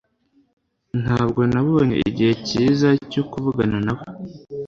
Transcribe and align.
Ntabwo 1.01 1.41
nabonye 1.51 1.95
igihe 2.09 2.33
cyiza 2.47 2.87
cyokuvugana 3.11 3.77
nawe. 3.85 4.05